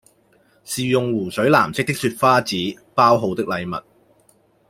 [0.65, 3.83] 是用湖水藍色的雪花紙包好的禮物，